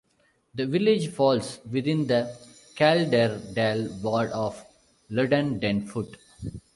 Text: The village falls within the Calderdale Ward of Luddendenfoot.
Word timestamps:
The 0.55 0.65
village 0.65 1.09
falls 1.09 1.59
within 1.71 2.07
the 2.07 2.35
Calderdale 2.75 3.99
Ward 4.01 4.31
of 4.31 4.65
Luddendenfoot. 5.11 6.17